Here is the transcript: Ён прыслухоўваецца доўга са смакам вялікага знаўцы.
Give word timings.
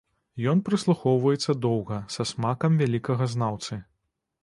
Ён 0.53 0.61
прыслухоўваецца 0.69 1.55
доўга 1.67 2.01
са 2.17 2.27
смакам 2.33 2.71
вялікага 2.83 3.33
знаўцы. 3.37 3.73